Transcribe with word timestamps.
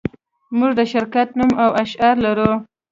موږ 0.57 0.71
د 0.79 0.81
شرکت 0.93 1.27
نوم 1.37 1.51
او 1.63 1.69
شعار 1.91 2.15
لرو 2.25 2.51